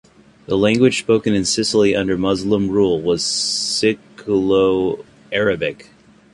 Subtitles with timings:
[0.47, 5.89] The language spoken in Sicily under Muslim rule was Siculo-Arabic.